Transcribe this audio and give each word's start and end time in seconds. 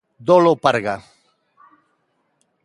Dolo 0.27 0.53
Parga... 0.63 0.95